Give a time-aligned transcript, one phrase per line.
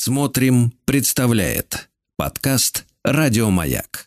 [0.00, 4.06] Смотрим, представляет подкаст Радиомаяк.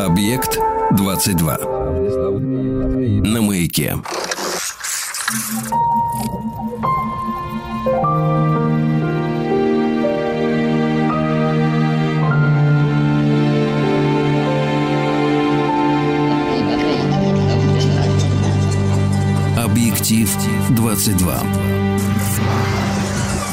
[0.00, 0.58] Объект
[0.90, 1.58] 22.
[3.22, 3.94] На маяке.
[20.06, 21.42] Объектив 22.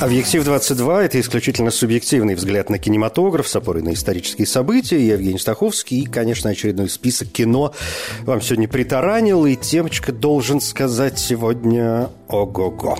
[0.01, 5.03] Объектив 22– это исключительно субъективный взгляд на кинематограф с опорой на исторические события.
[5.03, 7.73] Я Евгений Стаховский и, конечно, очередной список кино
[8.21, 9.47] вам сегодня притаранил.
[9.47, 12.97] И темочка должен сказать сегодня ого-го.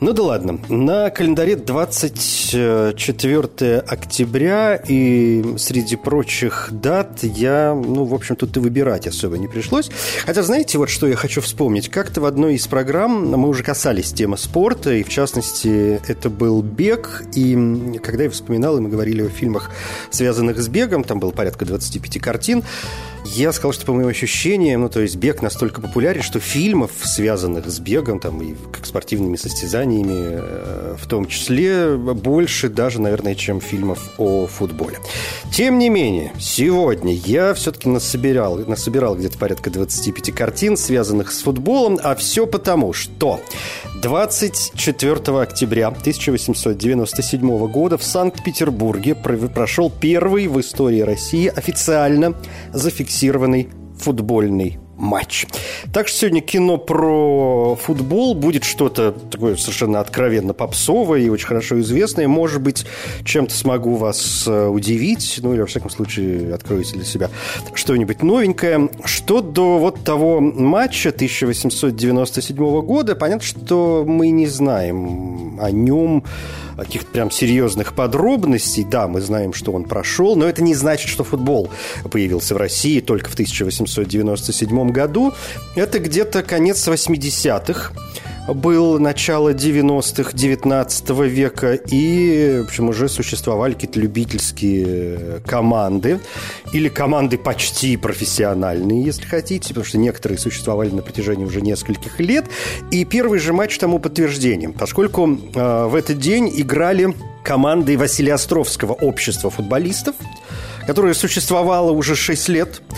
[0.00, 0.60] Ну да ладно.
[0.68, 9.06] На календаре 24 октября и среди прочих дат я, ну, в общем, тут и выбирать
[9.06, 9.90] особо не пришлось.
[10.24, 11.90] Хотя, знаете, вот что я хочу вспомнить.
[11.90, 16.56] Как-то в одной из программ мы уже касались темы спорта, и в частности это был
[16.56, 19.70] был бег, и когда я вспоминал, и мы говорили о фильмах,
[20.10, 22.64] связанных с бегом, там было порядка 25 картин,
[23.34, 27.66] я сказал, что по моим ощущениям, ну, то есть бег настолько популярен, что фильмов, связанных
[27.66, 33.60] с бегом, там, и как спортивными состязаниями, э, в том числе, больше даже, наверное, чем
[33.60, 34.98] фильмов о футболе.
[35.52, 41.98] Тем не менее, сегодня я все-таки насобирал, насобирал где-то порядка 25 картин, связанных с футболом,
[42.02, 43.40] а все потому, что
[44.02, 52.34] 24 октября 1897 года в Санкт-Петербурге прошел первый в истории России официально
[52.72, 53.15] зафиксированный
[53.98, 55.46] футбольный матч.
[55.92, 61.80] Так что сегодня кино про футбол будет что-то такое совершенно откровенно попсовое и очень хорошо
[61.80, 62.28] известное.
[62.28, 62.86] Может быть,
[63.24, 67.30] чем-то смогу вас э, удивить, ну или, во всяком случае, откроете для себя
[67.74, 68.88] что-нибудь новенькое.
[69.04, 76.24] Что до вот того матча 1897 года, понятно, что мы не знаем о нем
[76.84, 78.84] каких-то прям серьезных подробностей.
[78.84, 81.70] Да, мы знаем, что он прошел, но это не значит, что футбол
[82.10, 85.32] появился в России только в 1897 году.
[85.74, 87.92] Это где-то конец 80-х
[88.48, 96.20] был начало 90-х 19 века, и, в общем, уже существовали какие-то любительские команды,
[96.72, 102.46] или команды почти профессиональные, если хотите, потому что некоторые существовали на протяжении уже нескольких лет.
[102.90, 108.92] И первый же матч тому подтверждением, поскольку э, в этот день играли команды Василия Островского
[108.92, 110.14] общества футболистов,
[110.86, 112.82] которое существовало уже 6 лет–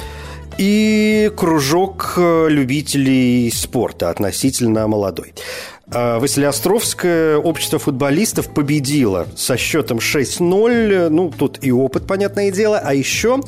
[0.56, 5.34] и кружок э, любителей спорта относительно молодой.
[5.90, 11.08] А Василиостровское общество футболистов победило со счетом 6-0.
[11.08, 12.78] Ну, тут и опыт, понятное дело.
[12.78, 13.40] А еще,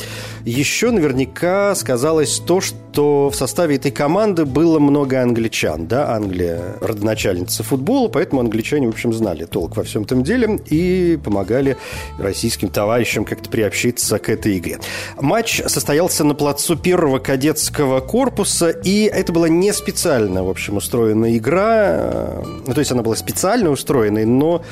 [0.46, 5.86] еще наверняка сказалось то, что в составе этой команды было много англичан.
[5.86, 11.18] Да, Англия родоначальница футбола, поэтому англичане, в общем, знали толк во всем этом деле и
[11.22, 11.76] помогали
[12.18, 14.78] российским товарищам как-то приобщиться к этой игре.
[15.20, 21.36] Матч состоялся на плацу первого кадетского корпуса, и это была не специально, в общем, устроенная
[21.36, 22.29] игра
[22.66, 24.62] ну, то есть она была специально устроенной, но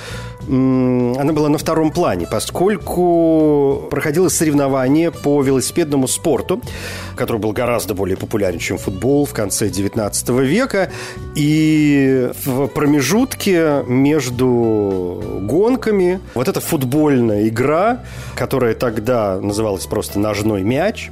[0.48, 6.60] она была на втором плане, поскольку проходило соревнование по велосипедному спорту,
[7.16, 10.90] который был гораздо более популярен, чем футбол в конце 19 века.
[11.34, 18.04] И в промежутке между гонками вот эта футбольная игра,
[18.34, 21.10] которая тогда называлась просто «ножной мяч»,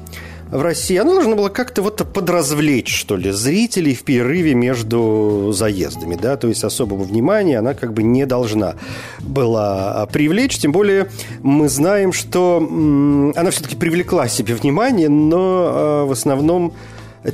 [0.50, 6.16] в России, она должна была как-то вот подразвлечь, что ли, зрителей в перерыве между заездами,
[6.20, 8.76] да, то есть особого внимания она как бы не должна
[9.20, 11.08] была привлечь, тем более
[11.42, 16.72] мы знаем, что она все-таки привлекла себе внимание, но а, в основном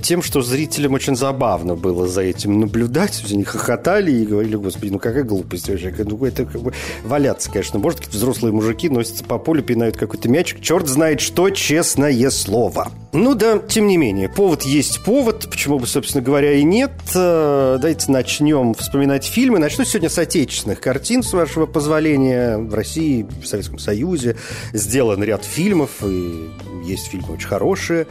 [0.00, 3.22] тем, что зрителям очень забавно было за этим наблюдать.
[3.30, 5.94] Они хохотали и говорили, господи, ну какая глупость вообще.
[5.98, 6.72] Ну, это как бы
[7.04, 7.78] валяться, конечно.
[7.78, 10.60] Может, какие-то взрослые мужики носятся по полю, пинают какой-то мячик.
[10.60, 12.90] Черт знает что, честное слово.
[13.12, 15.48] Ну да, тем не менее, повод есть повод.
[15.50, 16.92] Почему бы, собственно говоря, и нет.
[17.14, 19.58] Э, давайте начнем вспоминать фильмы.
[19.58, 22.56] Начну сегодня с отечественных картин, с вашего позволения.
[22.56, 24.36] В России, в Советском Союзе
[24.72, 26.48] сделан ряд фильмов, и
[26.86, 28.06] есть фильмы очень хорошие.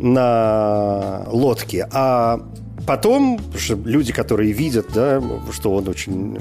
[0.00, 2.40] на лодке, а
[2.86, 3.40] потом
[3.84, 5.22] люди, которые видят, да,
[5.52, 6.38] что он очень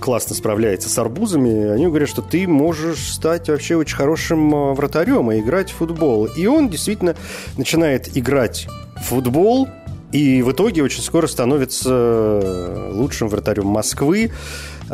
[0.00, 5.30] классно справляется с арбузами, они говорят, что ты можешь стать вообще очень хорошим э, вратарем
[5.32, 6.26] и играть в футбол.
[6.26, 7.14] И он действительно
[7.56, 8.66] начинает играть
[8.96, 9.68] в футбол,
[10.12, 14.30] и в итоге очень скоро становится лучшим вратарем Москвы.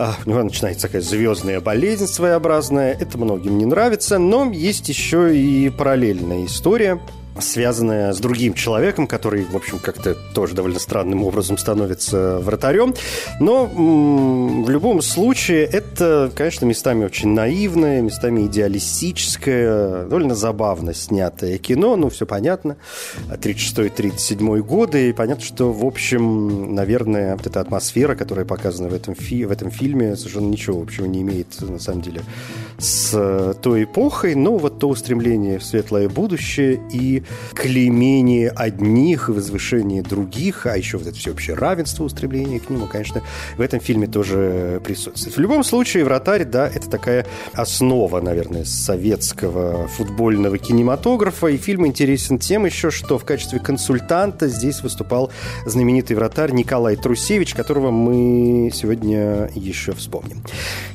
[0.01, 2.93] А, у него начинается такая звездная болезнь своеобразная.
[2.93, 7.01] Это многим не нравится, но есть еще и параллельная история–
[7.41, 12.95] связанная с другим человеком, который, в общем, как-то тоже довольно странным образом становится вратарем.
[13.41, 21.97] Но в любом случае это, конечно, местами очень наивное, местами идеалистическое, довольно забавно снятое кино,
[21.97, 22.77] ну, все понятно,
[23.31, 29.15] 36-37 годы, и понятно, что, в общем, наверное, вот эта атмосфера, которая показана в этом,
[29.15, 32.23] фи в этом фильме, совершенно ничего общего не имеет, на самом деле,
[32.79, 37.23] с той эпохой, но вот то устремление в светлое будущее и
[37.55, 43.23] клеймение одних и возвышение других, а еще вот это всеобщее равенство, устремление к нему, конечно,
[43.57, 45.37] в этом фильме тоже присутствует.
[45.37, 52.39] В любом случае, «Вратарь», да, это такая основа, наверное, советского футбольного кинематографа, и фильм интересен
[52.39, 55.31] тем еще, что в качестве консультанта здесь выступал
[55.67, 60.43] знаменитый вратарь Николай Трусевич, которого мы сегодня еще вспомним.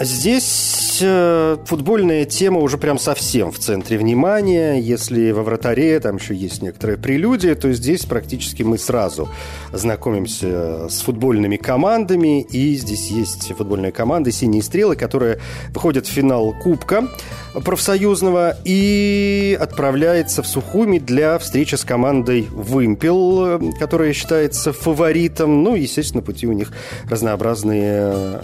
[0.00, 6.34] Здесь э, футбольная тема уже прям совсем в центре внимания, если во вратаре там еще
[6.34, 9.28] есть некоторые прелюдия, то здесь практически мы сразу
[9.72, 15.38] знакомимся с футбольными командами, и здесь есть футбольная команда «Синие стрелы», которая
[15.76, 17.06] выходит в финал Кубка
[17.52, 25.62] профсоюзного и отправляется в Сухуми для встречи с командой «Вымпел», которая считается фаворитом.
[25.62, 26.72] Ну, естественно, пути у них
[27.10, 28.40] разнообразные э,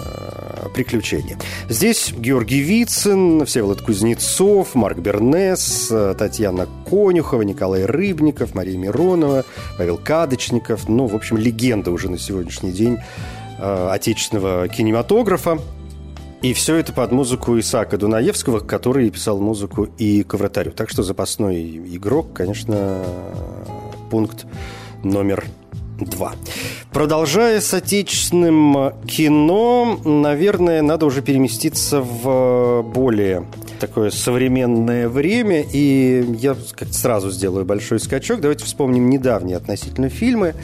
[0.75, 1.39] приключения.
[1.71, 9.47] Здесь Георгий Вицин, Всеволод Кузнецов, Марк Бернес, Татьяна Конюхова, Николай Рыбников, Мария Миронова,
[9.79, 10.87] Павел Кадочников.
[10.87, 12.99] Ну, в общем, легенда уже на сегодняшний день
[13.59, 15.59] э, отечественного кинематографа.
[16.43, 20.73] И все это под музыку Исаака Дунаевского, который писал музыку и к вратарю.
[20.73, 23.05] Так что запасной игрок, конечно,
[24.11, 24.47] пункт
[25.05, 25.45] номер
[26.01, 26.33] два.
[26.93, 33.47] Продолжая с отечественным кино, наверное, надо уже переместиться в более
[33.83, 36.57] такое современное время, и я
[36.93, 38.41] сразу сделаю большой скачок.
[38.41, 40.55] Давайте вспомним недавние относительно фильмы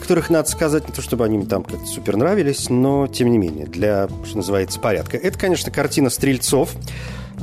[0.00, 3.66] которых, надо сказать, не то чтобы они там как-то супер нравились, но тем не менее,
[3.66, 5.18] для, что называется, порядка.
[5.18, 6.74] Это, конечно, картина «Стрельцов»,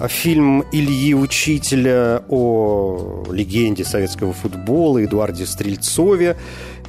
[0.07, 6.37] фильм Ильи Учителя о легенде советского футбола Эдуарде Стрельцове.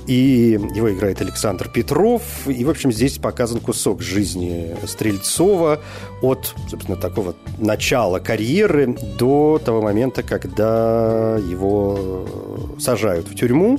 [0.07, 2.23] И его играет Александр Петров.
[2.47, 5.81] И, в общем, здесь показан кусок жизни Стрельцова
[6.23, 12.27] от, собственно, такого начала карьеры до того момента, когда его
[12.79, 13.79] сажают в тюрьму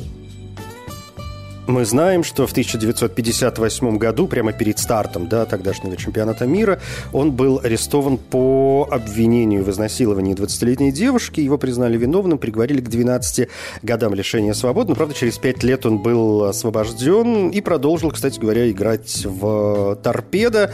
[1.67, 6.79] мы знаем, что в 1958 году, прямо перед стартом да, тогдашнего чемпионата мира,
[7.13, 11.41] он был арестован по обвинению в изнасиловании 20-летней девушки.
[11.41, 13.49] Его признали виновным, приговорили к 12
[13.83, 14.89] годам лишения свободы.
[14.89, 20.71] Но, правда, через 5 лет он был освобожден и продолжил, кстати говоря, играть в «Торпедо».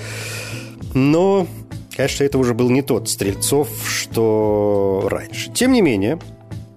[0.94, 1.48] Но,
[1.96, 5.52] конечно, это уже был не тот Стрельцов, что раньше.
[5.52, 6.20] Тем не менее,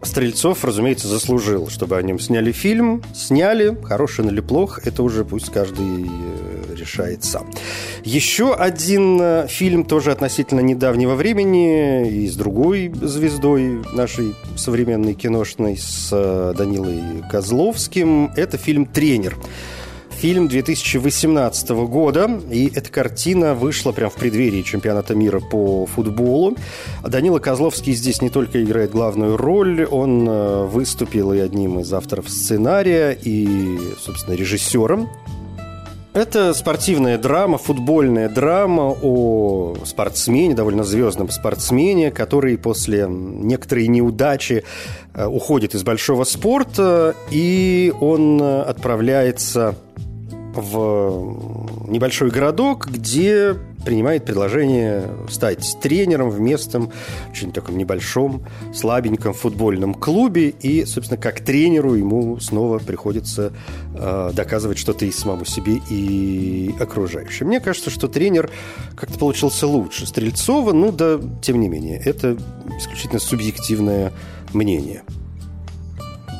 [0.06, 3.02] Стрельцов, разумеется, заслужил, чтобы о нем сняли фильм.
[3.14, 7.50] Сняли, хороший или плох, это уже пусть каждый э, решает сам.
[8.04, 15.76] Еще один э, фильм тоже относительно недавнего времени и с другой звездой нашей современной киношной,
[15.76, 18.30] с э, Данилой Козловским.
[18.36, 19.36] Это фильм «Тренер».
[20.18, 26.56] Фильм 2018 года, и эта картина вышла прямо в преддверии чемпионата мира по футболу.
[27.06, 32.30] Данила Козловский здесь не только играет главную роль, он э, выступил и одним из авторов
[32.30, 35.10] сценария, и, собственно, режиссером
[36.16, 44.64] это спортивная драма, футбольная драма о спортсмене, довольно звездном спортсмене, который после некоторой неудачи
[45.12, 49.74] э, уходит из большого спорта, и он э, отправляется
[50.56, 56.90] в небольшой городок, где принимает предложение стать тренером в местном,
[57.30, 58.42] очень таком небольшом,
[58.74, 60.48] слабеньком футбольном клубе.
[60.48, 63.52] И, собственно, как тренеру ему снова приходится
[63.94, 67.46] э, доказывать что-то и самому себе, и окружающим.
[67.46, 68.50] Мне кажется, что тренер
[68.96, 72.36] как-то получился лучше Стрельцова, ну да, тем не менее, это
[72.78, 74.12] исключительно субъективное
[74.52, 75.02] мнение.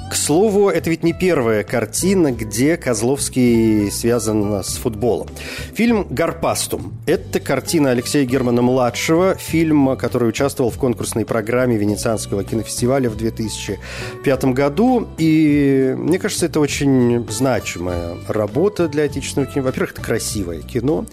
[0.09, 5.29] К слову, это ведь не первая картина, где Козловский связан с футболом.
[5.75, 13.17] Фильм «Гарпастум»– это картина Алексея Германа-младшего, фильм, который участвовал в конкурсной программе Венецианского кинофестиваля в
[13.17, 15.09] 2005 году.
[15.19, 19.65] И мне кажется, это очень значимая работа для отечественного кино.
[19.65, 21.05] Во-первых, это красивое кино.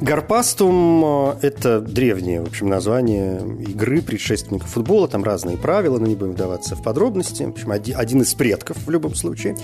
[0.00, 5.08] «Гарпастум»– это древнее, в общем, название игры предшественника футбола.
[5.08, 7.42] Там разные правила, но не будем вдаваться в подробности.
[7.42, 9.56] В общем, один из из предков в любом случае.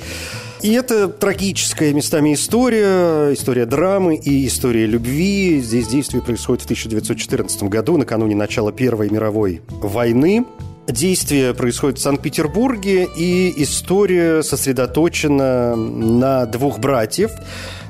[0.63, 5.61] И это трагическая местами история, история драмы и история любви.
[5.61, 10.47] Здесь действие происходит в 1914 году, накануне начала Первой мировой войны.
[10.87, 17.31] Действие происходит в Санкт-Петербурге, и история сосредоточена на двух братьев.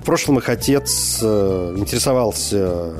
[0.01, 2.93] В прошлом их отец э, интересовался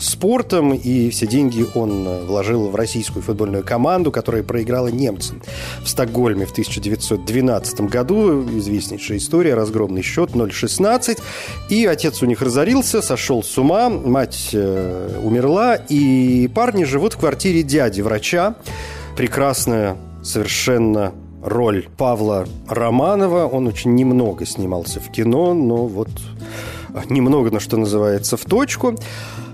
[0.00, 5.42] спортом, и все деньги он э, вложил в российскую футбольную команду, которая проиграла немцам
[5.82, 8.42] в Стокгольме в 1912 году.
[8.58, 11.20] Известнейшая история, разгромный счет 0-16.
[11.68, 17.18] И отец у них разорился, сошел с ума, мать э, умерла, и парни живут в
[17.18, 18.56] квартире дяди, врача.
[19.16, 21.12] Прекрасная совершенно
[21.42, 23.46] роль Павла Романова.
[23.46, 26.10] Он очень немного снимался в кино, но вот
[27.08, 28.96] немного, на что называется, в точку.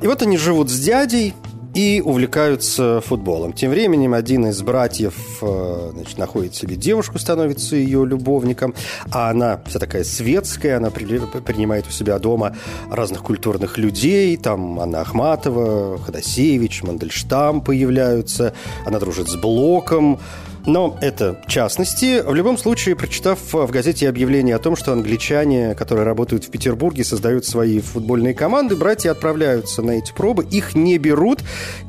[0.03, 1.33] И вот они живут с дядей,
[1.75, 3.53] и увлекаются футболом.
[3.53, 8.75] Тем временем один из братьев э, значит, находит себе девушку, становится ее любовником,
[9.11, 11.07] а она вся такая светская, она при,
[11.41, 12.55] принимает у себя дома
[12.91, 18.53] разных культурных людей, там Анна Ахматова, Ходосевич, Мандельштам появляются,
[18.85, 20.21] она дружит с Блоком,
[20.67, 22.23] но это частности.
[22.25, 27.05] В любом случае, прочитав в газете объявление о том, что англичане, которые работают в Петербурге,
[27.05, 31.41] создают свои футбольные команды, братья отправляются на эти пробы, их не берут,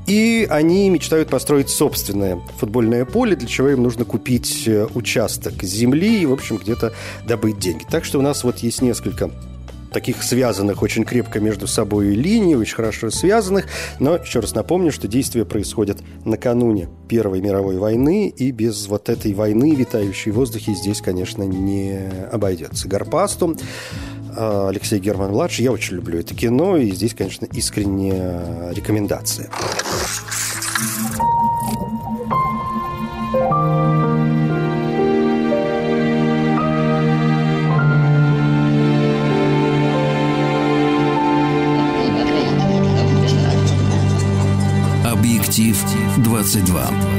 [0.08, 6.22] и они мечтают построить собственное футбольное поле, для чего им нужно купить э, участок земли
[6.22, 6.94] и, в общем, где-то
[7.26, 7.84] добыть деньги.
[7.90, 9.32] Так что у нас вот есть несколько
[9.94, 13.68] таких связанных очень крепко между собой линий, очень хорошо связанных.
[14.00, 19.34] Но еще раз напомню, что действия происходят накануне Первой мировой войны, и без вот этой
[19.34, 22.88] войны, витающей в воздухе, здесь, конечно, не обойдется.
[22.88, 23.56] Гарпасту
[24.36, 25.64] а, Алексей Герман-младший.
[25.64, 29.50] Я очень люблю это кино, и здесь, конечно, искренняя рекомендация.
[46.54, 47.13] 22.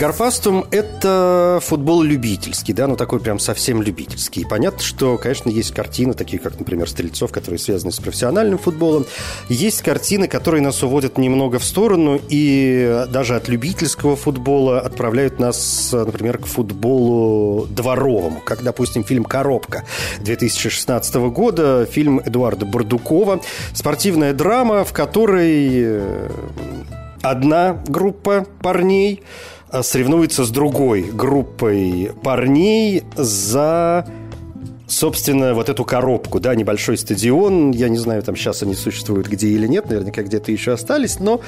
[0.00, 4.40] Гарфастум– это футбол любительский, да, ну такой прям совсем любительский.
[4.40, 9.04] И понятно, что, конечно, есть картины, такие как, например, Стрельцов, которые связаны с профессиональным футболом.
[9.50, 15.90] Есть картины, которые нас уводят немного в сторону и даже от любительского футбола отправляют нас,
[15.92, 19.84] например, к футболу дворовому, как, допустим, фильм «Коробка»
[20.20, 23.42] 2016 года, фильм Эдуарда Бардукова,
[23.74, 26.30] спортивная драма, в которой э,
[27.20, 29.22] одна группа парней–
[29.82, 34.06] соревнуется с другой группой парней за
[34.90, 39.48] собственно, вот эту коробку, да, небольшой стадион, я не знаю, там сейчас они существуют где
[39.48, 41.40] или нет, наверняка где-то еще остались, но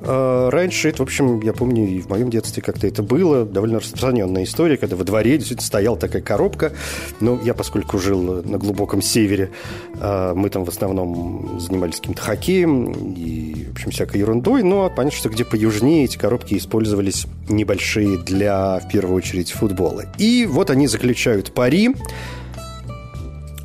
[0.00, 3.80] э, раньше это, в общем, я помню, и в моем детстве как-то это было, довольно
[3.80, 6.72] распространенная история, когда во дворе действительно стояла такая коробка,
[7.20, 9.50] но я, поскольку жил на глубоком севере,
[9.94, 15.18] э, мы там в основном занимались каким-то хоккеем и, в общем, всякой ерундой, но понятно,
[15.18, 20.04] что где поюжнее эти коробки использовались небольшие для, в первую очередь, футбола.
[20.18, 21.94] И вот они заключают пари,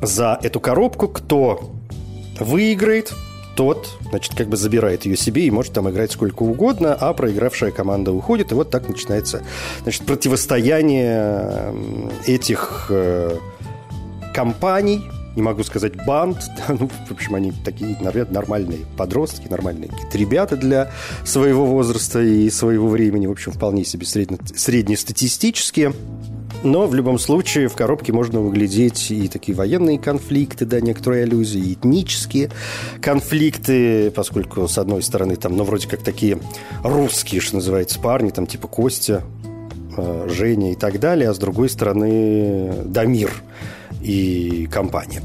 [0.02, 1.72] за эту коробку, кто
[2.40, 3.12] выиграет,
[3.56, 7.70] тот, значит, как бы забирает ее себе и может там играть сколько угодно, а проигравшая
[7.70, 8.52] команда уходит.
[8.52, 9.42] И вот так начинается,
[9.82, 11.74] значит, противостояние
[12.26, 13.38] этих э,
[14.34, 15.02] компаний,
[15.36, 16.38] не могу сказать банд,
[16.68, 20.90] ну, в общем, они такие, наверное, нормальные подростки, нормальные ребята для
[21.24, 25.92] своего возраста и своего времени, в общем, вполне себе средне, среднестатистические.
[26.66, 31.60] Но в любом случае в коробке можно углядеть и такие военные конфликты, да, некоторые аллюзии,
[31.60, 32.50] и этнические
[33.00, 36.40] конфликты, поскольку, с одной стороны, там, ну, вроде как такие
[36.82, 39.22] русские, что называется, парни, там, типа Костя,
[39.96, 43.30] э, Женя и так далее, а с другой стороны Дамир
[44.02, 45.22] и компания.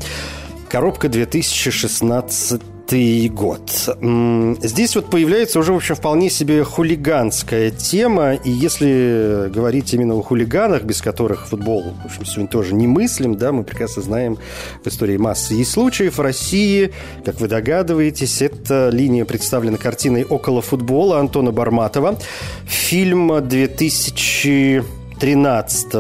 [0.70, 2.62] Коробка 2016
[3.30, 3.72] год.
[4.62, 10.22] Здесь вот появляется уже, в общем, вполне себе хулиганская тема, и если говорить именно о
[10.22, 14.38] хулиганах, без которых футбол, в общем, сегодня тоже не мыслим, да, мы прекрасно знаем
[14.84, 16.18] в истории массы есть случаев.
[16.18, 16.92] В России,
[17.24, 22.18] как вы догадываетесь, эта линия представлена картиной «Около футбола» Антона Барматова.
[22.66, 25.94] Фильм 2000 2013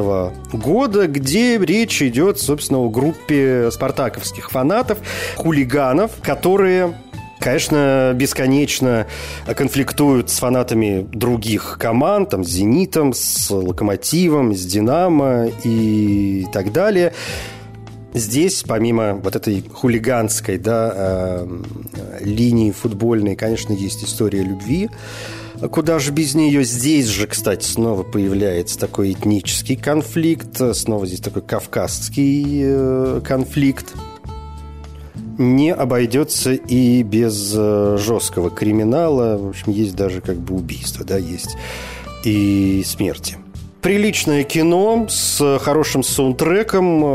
[0.53, 4.97] года, где речь идет, собственно, о группе спартаковских фанатов,
[5.35, 6.95] хулиганов, которые
[7.39, 9.07] конечно, бесконечно
[9.55, 17.13] конфликтуют с фанатами других команд, там, с «Зенитом», с «Локомотивом», с «Динамо» и так далее.
[18.13, 21.47] Здесь, помимо вот этой хулиганской да, э,
[22.21, 24.89] линии футбольной, конечно, есть история любви.
[25.69, 26.63] Куда же без нее?
[26.63, 33.93] Здесь же, кстати, снова появляется такой этнический конфликт, снова здесь такой кавказский э, конфликт.
[35.37, 39.37] Не обойдется и без э, жесткого криминала.
[39.37, 41.55] В общем, есть даже как бы убийство, да, есть
[42.23, 43.37] и смерти
[43.81, 47.03] приличное кино с хорошим саундтреком.
[47.03, 47.07] Э,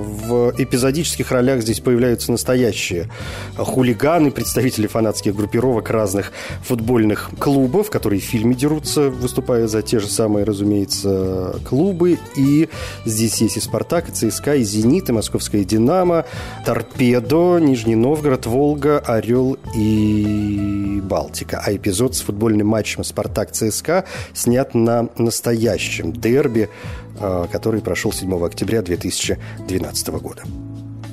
[0.00, 3.08] в эпизодических ролях здесь появляются настоящие
[3.56, 10.08] хулиганы, представители фанатских группировок разных футбольных клубов, которые в фильме дерутся, выступая за те же
[10.08, 12.18] самые, разумеется, клубы.
[12.36, 12.68] И
[13.04, 16.24] здесь есть и «Спартак», и «ЦСКА», и «Зенит», и «Московская Динамо»,
[16.64, 21.62] «Торпедо», «Нижний Новгород», «Волга», «Орел» и «Балтика».
[21.64, 24.04] А эпизод с футбольным матчем «Спартак-ЦСКА»
[24.34, 26.68] снят на настоящем общем дерби,
[27.20, 30.42] э, который прошел 7 октября 2012 года.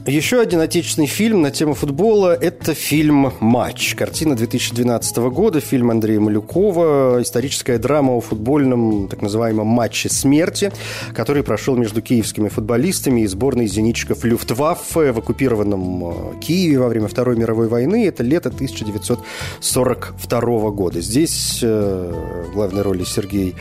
[0.09, 3.93] Еще один отечественный фильм на тему футбола– это фильм «Матч».
[3.93, 10.71] Картина 2012 года, фильм Андрея Малюкова, историческая драма о футбольном так называемом «матче смерти»,
[11.13, 17.07] который прошел между киевскими футболистами и сборной зенитчиков Люфтваффе в оккупированном э, Киеве во время
[17.07, 18.07] Второй мировой войны.
[18.07, 21.01] Это лето 1942 года.
[21.01, 23.53] Здесь э, в главной роли Сергей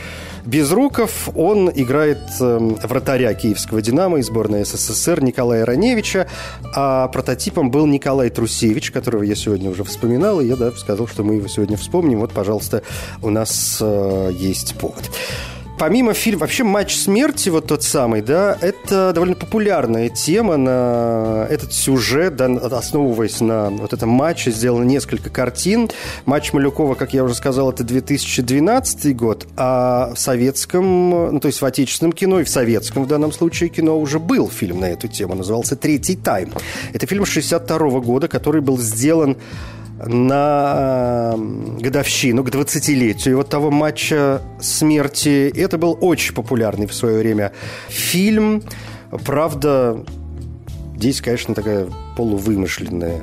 [0.44, 1.28] Безруков.
[1.34, 6.28] Он играет э, вратаря киевского «Динамо» и сборной СССР Николая Раневича.
[6.74, 10.40] А прототипом был Николай Трусевич, которого я сегодня уже вспоминал.
[10.40, 12.20] И я да, сказал, что мы его сегодня вспомним.
[12.20, 12.82] Вот, пожалуйста,
[13.22, 15.10] у нас э, есть повод
[15.78, 21.72] помимо фильма, вообще «Матч смерти», вот тот самый, да, это довольно популярная тема на этот
[21.72, 25.88] сюжет, да, основываясь на вот этом матче, сделано несколько картин.
[26.26, 31.60] «Матч Малюкова», как я уже сказал, это 2012 год, а в советском, ну, то есть
[31.60, 35.08] в отечественном кино и в советском в данном случае кино уже был фильм на эту
[35.08, 36.52] тему, назывался «Третий тайм».
[36.92, 39.36] Это фильм 62 года, который был сделан
[40.04, 41.34] на
[41.80, 45.52] годовщину, к 20-летию вот того матча смерти.
[45.56, 47.52] Это был очень популярный в свое время
[47.88, 48.62] фильм.
[49.24, 50.04] Правда,
[50.96, 53.20] здесь, конечно, такая полувымышленная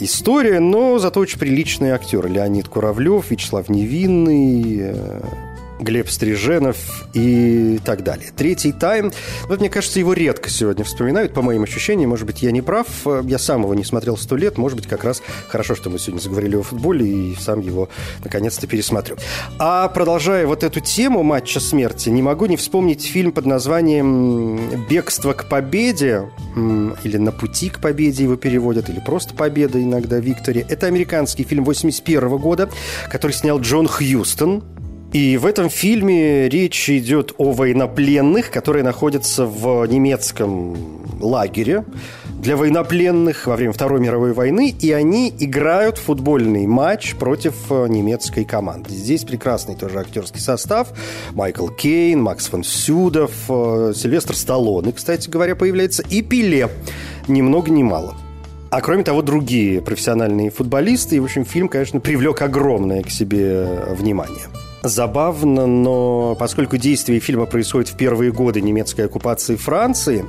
[0.00, 2.28] история, но зато очень приличные актеры.
[2.28, 4.94] Леонид Куравлев, Вячеслав Невинный,
[5.80, 6.76] Глеб Стриженов
[7.14, 8.30] и так далее.
[8.36, 9.12] Третий тайм.
[9.48, 12.10] Вот, мне кажется, его редко сегодня вспоминают, по моим ощущениям.
[12.10, 12.86] Может быть, я не прав.
[13.24, 14.58] Я сам его не смотрел сто лет.
[14.58, 17.88] Может быть, как раз хорошо, что мы сегодня заговорили о футболе и сам его
[18.22, 19.16] наконец-то пересмотрю.
[19.58, 25.32] А продолжая вот эту тему матча смерти, не могу не вспомнить фильм под названием «Бегство
[25.32, 30.66] к победе» или «На пути к победе» его переводят, или просто «Победа» иногда Виктория.
[30.68, 32.70] Это американский фильм 81 года,
[33.10, 34.62] который снял Джон Хьюстон.
[35.14, 40.76] И в этом фильме речь идет о военнопленных, которые находятся в немецком
[41.20, 41.84] лагере
[42.40, 48.44] для военнопленных во время Второй мировой войны, и они играют футбольный матч против э, немецкой
[48.44, 48.90] команды.
[48.90, 50.88] Здесь прекрасный тоже актерский состав.
[51.30, 56.70] Майкл Кейн, Макс фон Сюдов, э, Сильвестр Сталлоне, кстати говоря, появляется, и Пиле.
[57.28, 58.16] Ни много ни мало.
[58.70, 61.14] А кроме того, другие профессиональные футболисты.
[61.14, 63.64] И, в общем, фильм, конечно, привлек огромное к себе
[63.96, 64.48] внимание
[64.84, 70.24] забавно, но поскольку действие фильма происходит в первые годы немецкой оккупации Франции,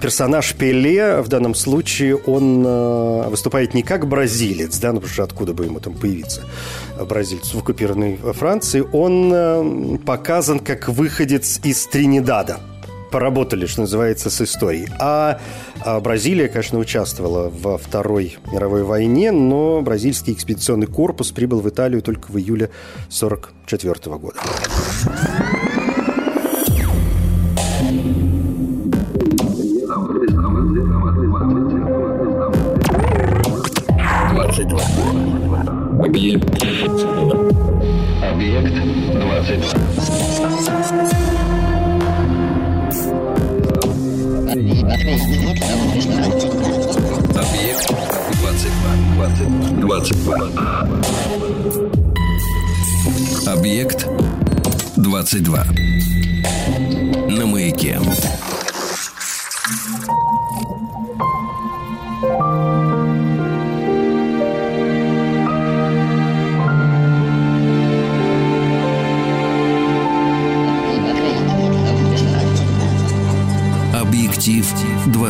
[0.00, 5.22] персонаж Пеле в данном случае он э, выступает не как бразилец, да, ну потому что
[5.24, 6.42] откуда бы ему там появиться
[7.08, 12.60] бразильцу в оккупированной Франции, он э, показан как выходец из Тринидада–
[13.10, 14.88] поработали, что называется, с историей.
[14.98, 15.38] А,
[15.84, 22.02] а Бразилия, конечно, участвовала во Второй мировой войне, но бразильский экспедиционный корпус прибыл в Италию
[22.02, 22.70] только в июле
[23.10, 24.40] 1944 года.
[35.98, 36.56] Объект.
[44.96, 45.12] Объект
[48.40, 48.70] 22.
[49.80, 50.46] 22.
[53.46, 54.06] Объект
[54.96, 55.64] 22.
[57.28, 57.98] На маяке.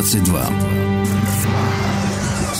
[0.02, 0.75] 22.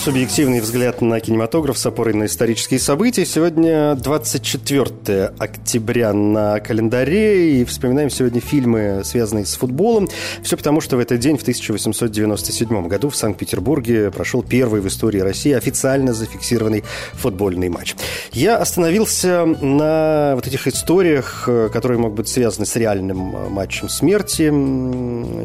[0.07, 3.25] Субъективный взгляд на кинематограф с опорой на исторические события.
[3.25, 10.07] Сегодня 24 октября на календаре, и вспоминаем сегодня фильмы, связанные с футболом.
[10.43, 15.19] Все потому, что в этот день, в 1897 году, в Санкт-Петербурге прошел первый в истории
[15.19, 17.97] России официально зафиксированный футбольный матч.
[18.31, 24.43] Я остановился на вот этих историях, которые могут быть связаны с реальным матчем смерти,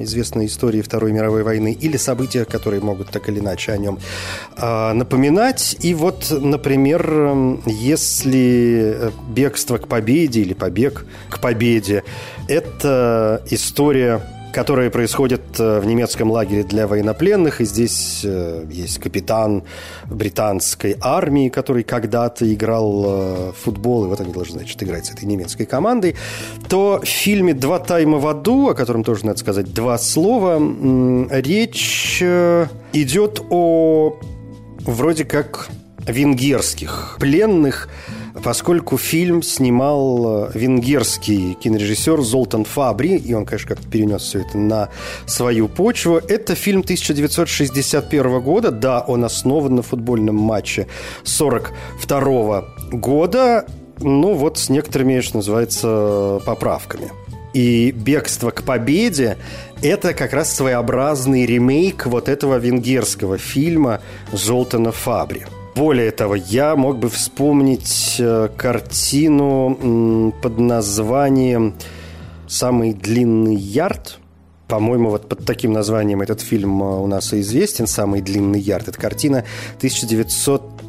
[0.05, 3.99] известной истории Второй мировой войны, или события, которые могут так или иначе о нем
[4.59, 5.77] напоминать.
[5.81, 12.05] И вот, например, если бегство к победе или побег к победе–
[12.49, 17.61] это история которая происходит э, в немецком лагере для военнопленных.
[17.61, 19.65] И здесь э, есть капитан
[20.11, 25.11] британской армии, который когда-то играл э, в футбол, и вот они должны, значит, играть с
[25.13, 26.17] этой немецкой командой.
[26.69, 30.61] То в фильме «Два тайма в аду», о котором тоже надо сказать два слова,
[31.31, 34.19] речь идет о
[34.87, 35.69] вроде как
[36.07, 37.89] венгерских пленных,
[38.43, 44.59] поскольку фильм снимал э, венгерский кинорежиссер Золтан Фабри, и он, конечно, как-то перенес все это
[44.59, 44.89] на
[45.27, 46.17] свою почву.
[46.17, 50.89] Это фильм 1961 года, да, он основан на футбольном матче
[51.25, 53.67] 42 года,
[54.01, 57.11] ну вот с некоторыми, что называется, поправками.
[57.53, 59.37] И «Бегство к победе»–
[59.83, 64.01] это как раз своеобразный ремейк вот этого венгерского фильма
[64.33, 65.45] Золтана Фабри.
[65.75, 71.75] Более того, я мог бы вспомнить э, картину под названием
[72.47, 74.19] «Самый длинный ярд»,
[74.69, 78.89] по-моему, вот под таким названием этот фильм э, у нас и известен, «Самый длинный ярд».
[78.89, 79.45] Это картина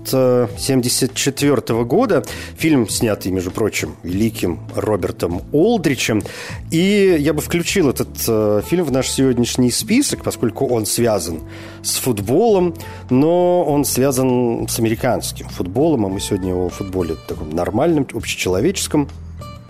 [0.06, 2.24] 1974 года.
[2.58, 6.24] Фильм, снятый, между прочим, великим Робертом Олдричем.
[6.72, 11.42] И я бы включил этот э, фильм в наш сегодняшний список, поскольку он связан
[11.82, 12.76] с футболом,
[13.10, 19.10] но он связан с американским футболом, а мы сегодня о футболе таком нормальном, общечеловеческом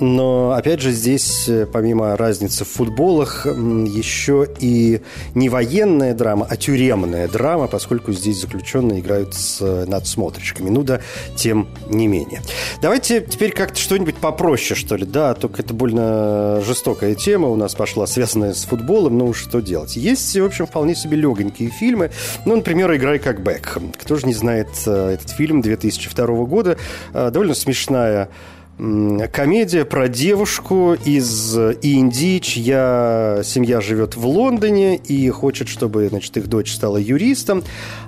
[0.04, 5.02] но, опять же, здесь, э, помимо разницы в футболах, еще и
[5.34, 10.70] не военная драма, а тюремная драма, поскольку здесь заключенные играют с э, надсмотрщиками.
[10.70, 11.00] Ну да,
[11.38, 12.42] тем не менее.
[12.82, 15.06] Давайте теперь как-то что-нибудь попроще, что ли.
[15.06, 19.18] Да, только это больно жестокая тема у нас пошла, связанная с футболом.
[19.18, 19.96] Ну, что делать?
[19.96, 22.12] Есть, в общем, вполне себе легонькие фильмы.
[22.46, 23.94] Ну, например, «Играй как Бекхэм».
[23.94, 26.78] Кто же не знает э, этот фильм 2002 года?
[27.14, 28.30] Довольно смешная
[28.78, 36.48] комедия про девушку из Индии, чья семья живет в Лондоне и хочет, чтобы значит, их
[36.48, 37.64] дочь стала юристом.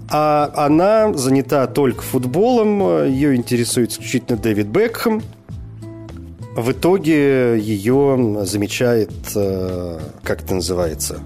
[0.09, 5.21] А она занята только футболом, ее интересует исключительно Дэвид Бекхэм.
[6.55, 11.19] В итоге ее замечает, э, как это называется,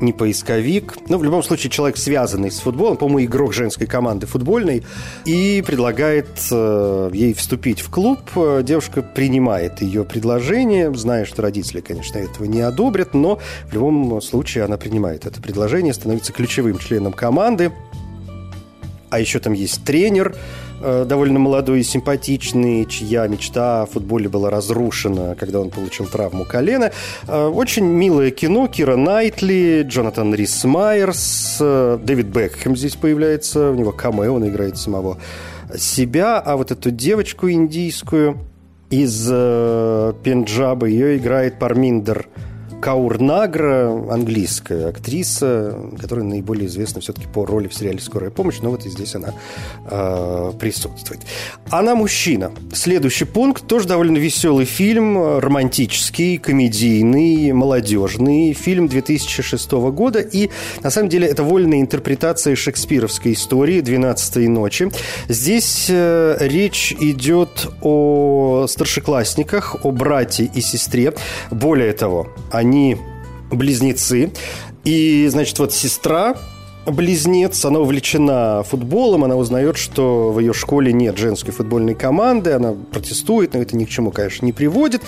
[0.00, 0.94] не поисковик.
[1.08, 4.84] Ну, в любом случае, человек, связанный с футболом, по-моему, игрок женской команды футбольной,
[5.24, 8.20] и предлагает э, ей вступить в клуб.
[8.62, 14.64] Девушка принимает ее предложение, зная, что родители, конечно, этого не одобрят, но в любом случае
[14.64, 17.72] она принимает это предложение, становится ключевым членом команды.
[19.10, 20.34] А еще там есть тренер,
[20.80, 26.92] довольно молодой и симпатичный, чья мечта о футболе была разрушена, когда он получил травму колена.
[27.26, 28.66] Э, очень милое кино.
[28.68, 33.70] Кира Найтли, Джонатан Рис Майерс, э, Дэвид Бекхэм здесь появляется.
[33.70, 35.18] У него камео, он играет самого
[35.76, 36.38] себя.
[36.38, 38.38] А вот эту девочку индийскую
[38.90, 42.28] из Пенджаба, ее играет Парминдер
[42.80, 48.70] Каур Награ, английская актриса, которая наиболее известна все-таки по роли в сериале «Скорая помощь», но
[48.70, 49.34] вот и здесь она
[49.86, 51.20] э, присутствует.
[51.70, 52.52] Она мужчина.
[52.72, 58.52] Следующий пункт тоже довольно веселый фильм, романтический, комедийный, молодежный.
[58.52, 60.20] Фильм 2006 года.
[60.20, 60.50] И
[60.82, 64.90] на самом деле это вольная интерпретация шекспировской истории «12 ночи».
[65.28, 71.14] Здесь э, речь идет о старшеклассниках, о брате и сестре.
[71.50, 72.65] Более того, они
[73.50, 74.32] близнецы.
[74.84, 76.36] И, значит, вот сестра
[76.86, 82.74] близнец, она увлечена футболом, она узнает, что в ее школе нет женской футбольной команды, она
[82.92, 85.02] протестует, но это ни к чему, конечно, не приводит.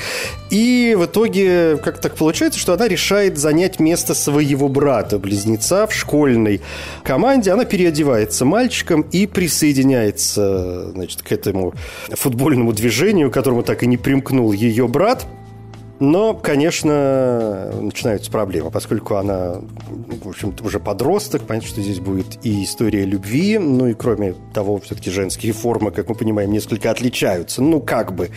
[0.50, 6.60] И в итоге, как так получается, что она решает занять место своего брата-близнеца в школьной
[7.04, 7.52] команде.
[7.52, 11.74] Она переодевается мальчиком и присоединяется значит, к этому
[12.10, 15.26] футбольному движению, к которому так и не примкнул ее брат–
[16.00, 19.56] но, конечно, начинаются проблемы, поскольку она,
[20.22, 21.42] в общем-то, уже подросток.
[21.42, 23.58] Понятно, что здесь будет и история любви.
[23.58, 27.62] Ну и, кроме того, все-таки женские формы, как мы понимаем, несколько отличаются.
[27.62, 28.30] Ну, как бы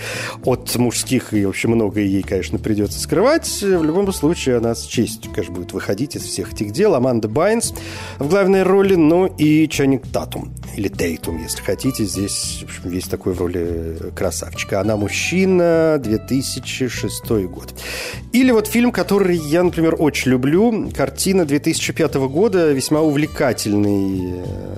[0.44, 1.34] от мужских.
[1.34, 3.48] И, в общем, многое ей, конечно, придется скрывать.
[3.62, 6.96] В любом случае, она с честью, конечно, будет выходить из всех этих дел.
[6.96, 7.74] Аманда Байнс
[8.18, 10.52] в главной роли, ну и Ченнинг Татум.
[10.76, 12.06] Или Тейтум, если хотите.
[12.06, 14.82] Здесь, в общем, весь такой в роли красавчика.
[14.82, 17.51] Она мужчина, 2006 год.
[18.34, 20.90] Или вот фильм, который я, например, очень люблю.
[20.96, 24.76] Картина 2005 года, весьма увлекательный э,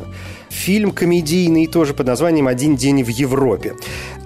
[0.50, 3.76] фильм комедийный тоже под названием «Один день в Европе».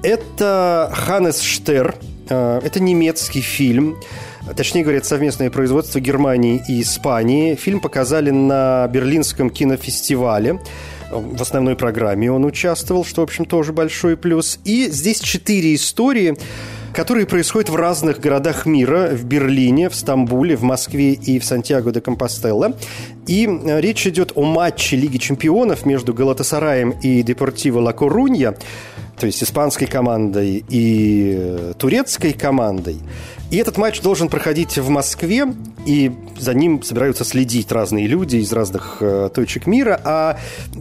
[0.03, 1.95] Это Ханнес Штер,
[2.29, 3.97] э, это немецкий фильм,
[4.55, 7.55] Точнее говоря, это совместное производство Германии и Испании.
[7.55, 10.60] Фильм показали на Берлинском кинофестивале.
[11.12, 14.60] В основной программе он участвовал, что, в общем, тоже большой плюс.
[14.63, 16.38] И здесь четыре истории
[16.93, 21.91] которые происходят в разных городах мира, в Берлине, в Стамбуле, в Москве и в Сантьяго
[21.91, 22.73] де Компостелло.
[23.28, 28.56] И э, речь идет о матче Лиги чемпионов между Галатасараем и Депортиво Ла Корунья,
[29.19, 32.97] то есть испанской командой и э, турецкой командой.
[33.49, 35.47] И этот матч должен проходить в Москве,
[35.86, 40.38] и за ним собираются следить разные люди из разных э, точек мира, а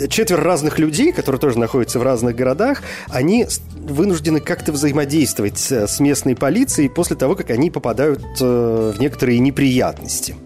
[0.08, 3.46] четверо разных людей, которые тоже находятся в разных городах, они
[3.76, 10.36] вынуждены как-то взаимодействовать с местной полицией после того, как они попадают э, в некоторые неприятности.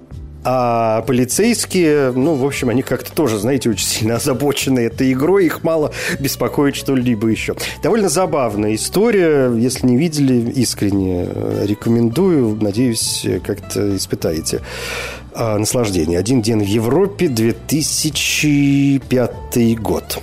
[0.42, 5.62] А полицейские, ну, в общем, они как-то тоже, знаете, очень сильно озабочены этой игрой, их
[5.62, 7.54] мало беспокоит что-либо еще.
[7.82, 11.28] Довольно забавная история, если не видели, искренне
[11.64, 14.62] рекомендую, надеюсь, как-то испытаете
[15.32, 16.18] а, наслаждение.
[16.18, 20.18] «Один день в Европе», 2005 год.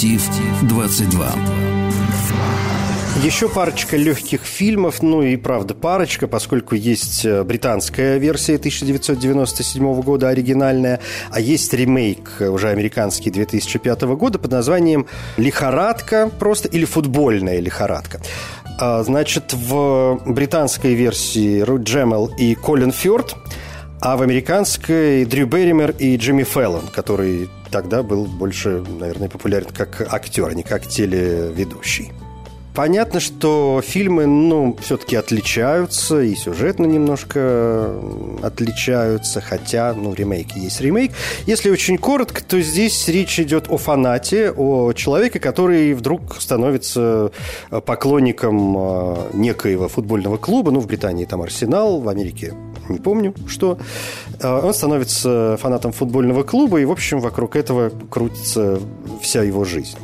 [0.00, 1.34] Объектив 22.
[3.22, 10.30] Еще парочка легких фильмов, ну и правда парочка, поскольку есть э, британская версия 1997 года,
[10.30, 17.60] оригинальная, а есть ремейк, э, уже американский 2005 года под названием «Лихорадка» просто или «Футбольная
[17.60, 18.22] лихорадка».
[18.80, 23.36] А, значит, в британской версии Рут Джемел и Колин Фёрд,
[24.00, 30.06] а в американской Дрю Берример и Джимми Феллон, который тогда был больше, наверное, популярен как
[30.12, 32.10] актер, а не как телеведущий.
[32.74, 38.00] Понятно, что фильмы, ну, все-таки отличаются, и сюжетно немножко
[38.42, 41.12] отличаются, хотя, ну, ремейк есть ремейк.
[41.46, 47.32] Если очень коротко, то здесь речь идет о фанате, о человеке, который вдруг становится
[47.84, 52.54] поклонником а, некоего футбольного клуба, ну, в Британии там Арсенал, в Америке
[52.90, 53.78] не помню, что.
[54.42, 58.80] А, он становится фанатом футбольного клуба, и, в общем, вокруг этого крутится
[59.20, 59.96] вся его жизнь.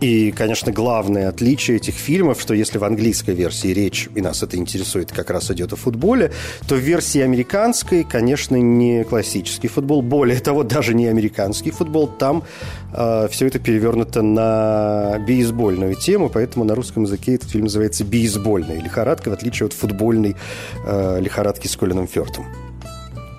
[0.00, 4.56] И, конечно, главное отличие этих фильмов, что если в английской версии речь, и нас это
[4.58, 6.32] интересует, как раз идет о футболе,
[6.68, 10.02] то в версии американской, конечно, не классический футбол.
[10.02, 12.08] Более того, даже не американский футбол.
[12.08, 12.44] Там
[12.92, 18.80] э, все это перевернуто на бейсбольную тему, поэтому на русском языке этот фильм называется «Бейсбольная
[18.80, 20.36] лихорадка», в отличие от футбольной
[20.84, 22.65] э, лихорадки с Колином Фёртом.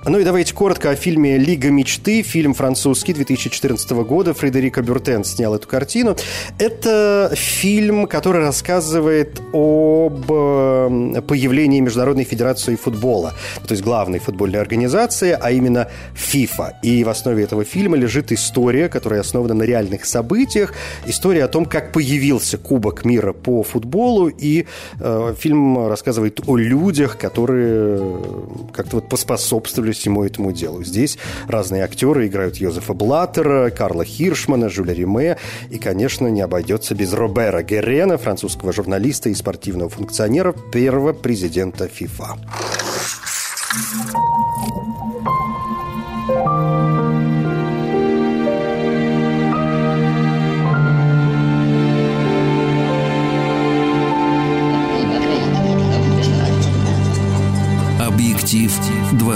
[0.05, 2.21] Ну и давайте коротко о фильме «Лига мечты».
[2.21, 4.33] Фильм французский 2014 года.
[4.33, 6.15] Фредерико Бюртен снял эту картину.
[6.59, 13.33] Это фильм, который рассказывает об э, появлении Международной Федерации футбола.
[13.67, 16.75] То есть главной футбольной организации, а именно FIFA.
[16.83, 20.73] И в основе этого фильма лежит история, которая основана на реальных событиях.
[21.05, 24.29] История о том, как появился Кубок мира по футболу.
[24.29, 24.67] И
[25.01, 28.21] э, фильм рассказывает о людях, которые
[28.73, 30.83] как-то вот поспособствовали всему этому делу.
[30.83, 35.37] Здесь разные актеры играют Йозефа Блаттера, Карла Хиршмана, Жюля Риме
[35.69, 42.37] и, конечно, не обойдется без Робера Герена, французского журналиста и спортивного функционера, первого президента ФИФА.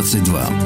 [0.03, 0.61] 22.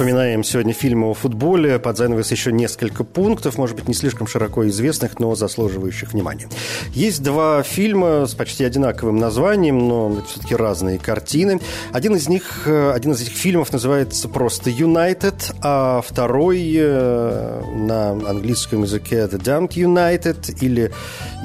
[0.00, 1.78] Вспоминаем сегодня фильмы о футболе.
[1.78, 6.48] Под занавес еще несколько пунктов, может быть, не слишком широко известных, но заслуживающих внимания.
[6.94, 11.60] Есть два фильма с почти одинаковым названием, но все-таки разные картины.
[11.92, 18.12] Один из них, э, один из этих фильмов называется просто «United», а второй э, на
[18.12, 20.92] английском языке «The Damned United» или,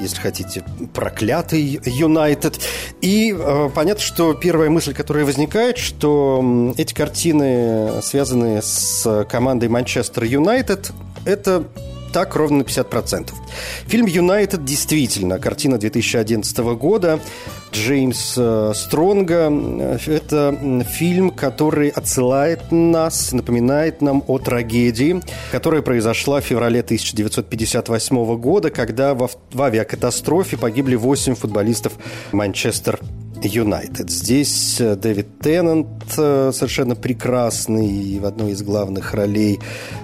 [0.00, 0.64] если хотите,
[0.94, 2.58] «Проклятый United».
[3.02, 8.00] И э, понятно, что первая мысль, которая возникает, что эти картины
[8.46, 10.92] связанные с командой Манчестер Юнайтед,
[11.24, 11.64] это
[12.12, 13.32] так ровно на 50%.
[13.88, 17.20] Фильм «Юнайтед» действительно картина 2011 года
[17.72, 19.50] Джеймс э, Стронга.
[20.06, 25.20] Это фильм, который отсылает нас, напоминает нам о трагедии,
[25.52, 29.28] которая произошла в феврале 1958 года, когда в
[29.58, 31.92] авиакатастрофе погибли 8 футболистов
[32.32, 32.98] Манчестер
[33.46, 34.10] Юнайтед.
[34.10, 39.60] Здесь э, Дэвид Теннант э, совершенно прекрасный в одной из главных ролей.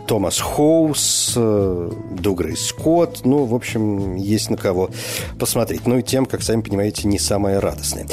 [0.06, 3.24] Томас Хоус, э, Дугрей Скотт.
[3.24, 4.90] Ну, в общем, есть на кого
[5.38, 5.86] посмотреть.
[5.86, 8.06] Ну и тем, как сами понимаете, не самое радостное.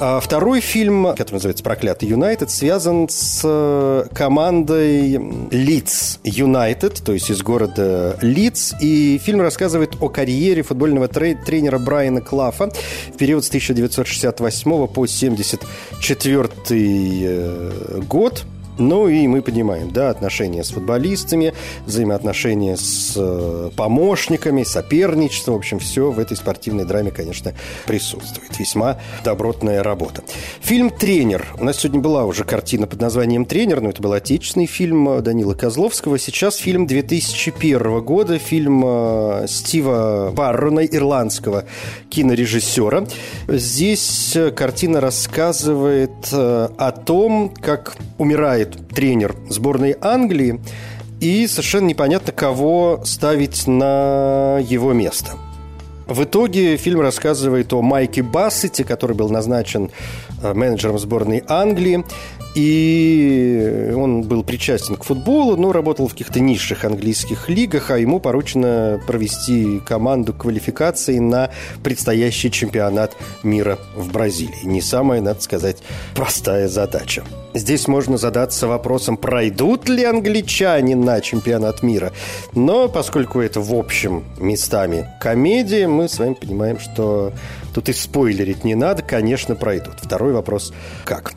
[0.00, 5.20] А второй фильм, который называется «Проклятый Юнайтед», связан с командой
[5.50, 8.74] Лидс Юнайтед, то есть из города Лидс.
[8.80, 12.70] И фильм рассказывает о карьере футбольного тренера Брайана Клафа
[13.12, 18.44] в период с 1968 по 74 э, год.
[18.78, 21.54] Ну и мы понимаем, да, отношения с футболистами,
[21.86, 27.54] взаимоотношения с э, помощниками, соперничество, в общем, все в этой спортивной драме, конечно,
[27.86, 28.58] присутствует.
[28.58, 30.22] Весьма добротная работа.
[30.60, 31.46] Фильм «Тренер».
[31.58, 35.54] У нас сегодня была уже картина под названием «Тренер», но это был отечественный фильм Данила
[35.54, 36.18] Козловского.
[36.18, 41.64] Сейчас фильм 2001 года, фильм э, Стива Баррона, ирландского
[42.10, 43.06] кинорежиссера.
[43.46, 50.60] Здесь картина рассказывает э, о том, как умирает выступает тренер сборной Англии,
[51.20, 55.32] и совершенно непонятно, кого ставить на его место.
[56.06, 59.90] В итоге фильм рассказывает о Майке Бассете, который был назначен
[60.42, 62.04] э, менеджером сборной Англии.
[62.54, 68.20] И он был причастен к футболу, но работал в каких-то низших английских лигах, а ему
[68.20, 71.50] поручено провести команду квалификации на
[71.82, 74.64] предстоящий чемпионат мира в Бразилии.
[74.64, 75.78] Не самая, надо сказать,
[76.14, 77.24] простая задача.
[77.54, 82.12] Здесь можно задаться вопросом, пройдут ли англичане на чемпионат мира.
[82.52, 87.32] Но поскольку это в общем местами комедия, мы с вами понимаем, что
[87.74, 89.94] тут и спойлерить не надо, конечно, пройдут.
[90.00, 90.72] Второй вопрос–
[91.04, 91.32] как?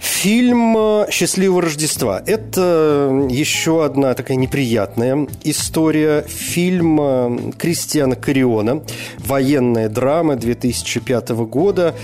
[0.00, 6.24] Фильм э, «Счастливого Рождества»– это еще одна такая неприятная история.
[6.26, 8.82] Фильм э, Кристиана Кариона,
[9.18, 11.94] военная драма 2005 года.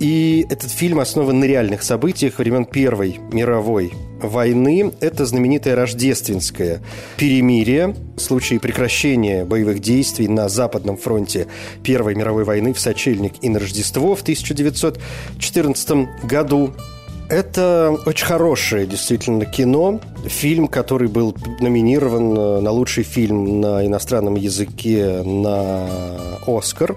[0.00, 4.92] И этот фильм основан на реальных событиях времен Первой мировой войны.
[5.00, 6.82] Это знаменитое рождественское
[7.16, 11.46] перемирие в случае прекращения боевых действий на Западном фронте
[11.84, 16.74] Первой мировой войны в сочельник и на Рождество в 1914 году.
[17.34, 19.98] Это очень хорошее действительно кино.
[20.24, 25.88] Фильм, который был номинирован э, на лучший фильм на иностранном языке на
[26.46, 26.94] «Оскар».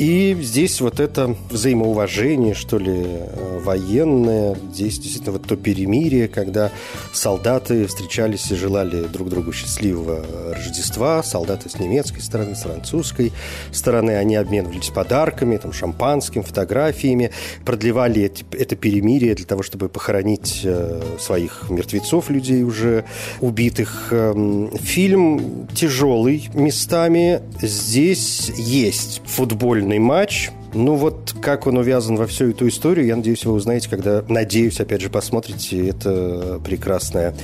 [0.00, 6.72] И здесь вот это взаимоуважение, что ли, э, военное, здесь действительно вот то перемирие, когда
[7.12, 13.30] солдаты встречались и желали друг другу счастливого Рождества, солдаты с немецкой стороны, с французской
[13.72, 17.30] стороны, они обменивались подарками, там, шампанским, фотографиями,
[17.66, 23.04] продлевали это перемирие для того, чтобы похоронить э, своих мертвецов, людей уже
[23.42, 24.08] убитых.
[24.12, 30.50] Эм, фильм тяжелый местами, здесь есть футбольный футбольный матч.
[30.72, 34.78] Ну вот как он увязан во всю эту историю, я надеюсь, вы узнаете, когда, надеюсь,
[34.80, 37.34] опять же, посмотрите это прекрасное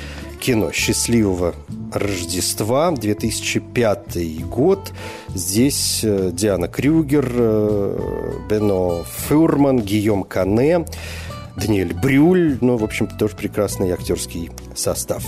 [0.40, 0.70] кино.
[0.70, 1.54] Счастливого
[1.92, 4.92] Рождества, 2005 год.
[5.34, 10.86] Здесь э, Диана Крюгер, э, Бено Фюрман, Гийом Кане,
[11.56, 12.58] Даниэль Брюль.
[12.60, 15.24] Ну, в общем тоже прекрасный актерский состав.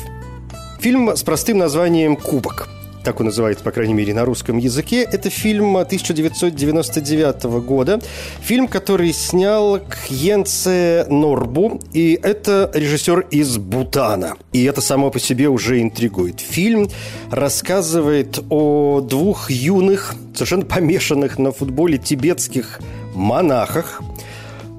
[0.79, 2.69] Фильм с простым названием «Кубок»
[3.09, 5.01] так он называется, по крайней мере, на русском языке.
[5.01, 8.01] Это фильм 1999 года.
[8.43, 11.81] Фильм, который снял Кьенце Норбу.
[11.95, 14.37] И это режиссер из Бутана.
[14.53, 16.41] И это само по себе уже интригует.
[16.41, 16.91] Фильм
[17.31, 22.79] рассказывает о двух юных, совершенно помешанных на футболе тибетских
[23.15, 24.03] монахах,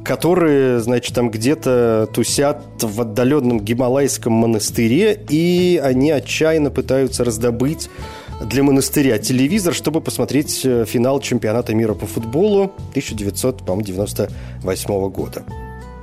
[0.09, 7.91] которые, значит, там где-то тусят в отдаленном гималайском монастыре, и они отчаянно пытаются раздобыть
[8.41, 15.43] для телевизор, чтобы посмотреть э, финал чемпионата мира по футболу 1998 года.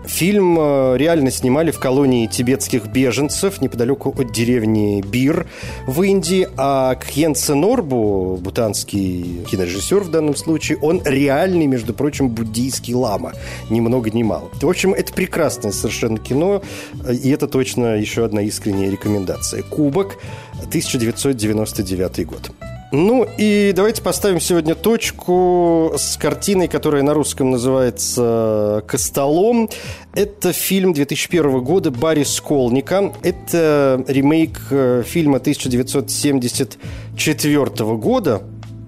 [0.07, 5.47] Фильм э, реально снимали в колонии тибетских беженцев неподалеку от деревни Бир
[5.87, 12.95] в Индии, а Кхьенце Норбу, бутанский кинорежиссер в данном случае, он реальный, между прочим, буддийский
[12.95, 13.33] лама.
[13.69, 14.49] Ни много ни мало.
[14.61, 16.63] В общем, это прекрасное совершенно кино,
[17.11, 19.63] и это точно еще одна искренняя рекомендация.
[19.63, 20.19] «Кубок»,
[20.63, 22.51] 1999 год.
[22.93, 29.69] Ну и давайте поставим сегодня точку с картиной, которая на русском называется «Костолом».
[30.15, 33.13] Это фильм 2001 года Барри Сколника.
[33.25, 38.43] Это ремейк э, фильма 1974 года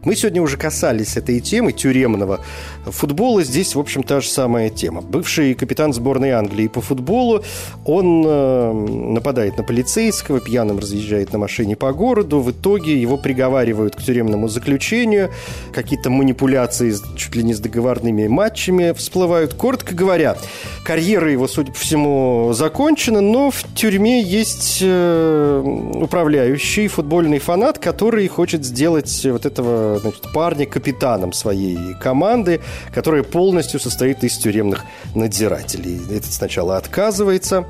[0.05, 2.39] мы сегодня уже касались этой темы тюремного
[2.87, 3.43] футбола.
[3.43, 5.01] Здесь, в общем, та же самая тема.
[5.01, 7.43] Бывший капитан сборной Англии по футболу,
[7.85, 12.41] он э, нападает на полицейского, пьяным разъезжает на машине по городу.
[12.41, 15.31] В итоге его приговаривают к тюремному заключению.
[15.73, 19.55] Какие-то манипуляции чуть ли не с договорными матчами всплывают.
[19.55, 20.37] Коротко говоря,
[20.85, 25.63] карьера его, судя по всему, закончена, но в тюрьме есть э,
[25.95, 32.61] управляющий футбольный фанат, который хочет сделать вот этого значит, парня капитаном своей команды,
[32.95, 36.01] которая полностью состоит из тюремных надзирателей.
[36.11, 37.67] Этот сначала отказывается,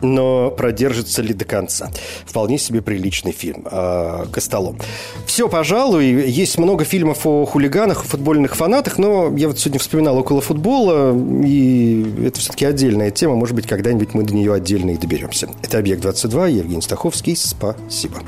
[0.00, 1.90] но продержится ли до конца.
[2.24, 4.78] Вполне себе приличный фильм э, «Костолом».
[5.26, 6.06] Все, пожалуй.
[6.06, 11.16] Есть много фильмов о хулиганах, о футбольных фанатах, но я вот сегодня вспоминал около футбола,
[11.44, 13.34] и это все-таки отдельная тема.
[13.34, 15.48] Может быть, когда-нибудь мы до нее отдельно и доберемся.
[15.62, 17.36] Это «Объект-22», Евгений Стаховский.
[17.36, 18.22] Спасибо.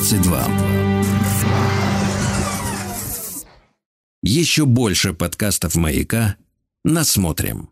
[0.00, 0.48] 22.
[4.22, 6.36] Еще больше подкастов «Маяка»
[6.84, 7.70] насмотрим.